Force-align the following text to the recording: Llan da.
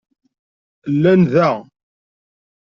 Llan 0.93 1.21
da. 1.33 1.51